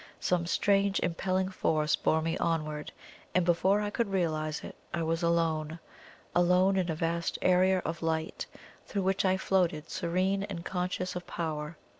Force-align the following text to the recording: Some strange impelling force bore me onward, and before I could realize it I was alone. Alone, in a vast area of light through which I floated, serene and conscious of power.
Some 0.19 0.47
strange 0.47 0.99
impelling 1.01 1.49
force 1.49 1.95
bore 1.95 2.23
me 2.23 2.35
onward, 2.39 2.91
and 3.35 3.45
before 3.45 3.81
I 3.81 3.91
could 3.91 4.09
realize 4.09 4.63
it 4.63 4.75
I 4.91 5.03
was 5.03 5.21
alone. 5.21 5.77
Alone, 6.33 6.75
in 6.75 6.89
a 6.89 6.95
vast 6.95 7.37
area 7.43 7.83
of 7.85 8.01
light 8.01 8.47
through 8.87 9.03
which 9.03 9.25
I 9.25 9.37
floated, 9.37 9.91
serene 9.91 10.41
and 10.41 10.65
conscious 10.65 11.15
of 11.15 11.27
power. 11.27 11.77